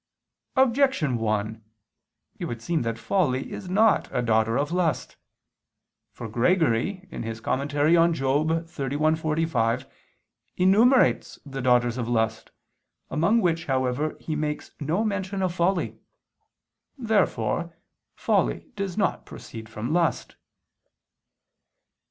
[0.55, 1.63] Objection 1:
[2.39, 5.15] It would seem that folly is not a daughter of lust.
[6.11, 7.35] For Gregory (Moral.
[7.35, 9.85] xxxi, 45)
[10.57, 12.49] enumerates the daughters of lust,
[13.11, 15.99] among which however he makes no mention of folly.
[16.97, 17.75] Therefore
[18.15, 20.35] folly does not proceed from lust.